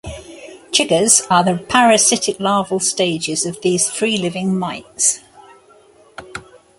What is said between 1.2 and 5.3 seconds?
are the parasitic larval stages of these free-living mites.